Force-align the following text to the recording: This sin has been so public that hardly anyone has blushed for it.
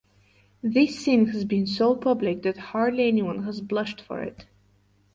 This 0.63 0.99
sin 1.03 1.27
has 1.27 1.45
been 1.45 1.67
so 1.67 1.95
public 1.95 2.41
that 2.41 2.57
hardly 2.73 3.07
anyone 3.07 3.43
has 3.43 3.61
blushed 3.61 4.01
for 4.01 4.23
it. 4.23 4.47